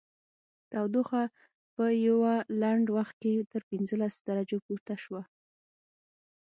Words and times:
تودوخه 0.71 1.23
په 1.75 1.85
یوه 2.07 2.33
لنډ 2.61 2.85
وخت 2.97 3.15
کې 3.23 3.47
تر 3.51 3.61
پنځلس 3.71 4.13
درجو 4.27 4.57
پورته 4.65 4.95
شوه 5.03 5.21